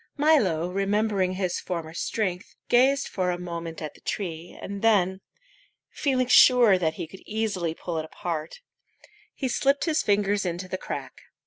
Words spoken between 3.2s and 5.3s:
a moment at the tree, and then,